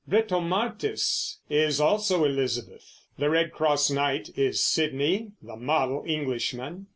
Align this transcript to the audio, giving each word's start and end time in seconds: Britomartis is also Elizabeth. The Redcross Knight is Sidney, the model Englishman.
Britomartis 0.09 1.37
is 1.47 1.79
also 1.79 2.23
Elizabeth. 2.25 3.05
The 3.19 3.29
Redcross 3.29 3.91
Knight 3.91 4.31
is 4.35 4.63
Sidney, 4.63 5.33
the 5.43 5.55
model 5.55 6.03
Englishman. 6.07 6.87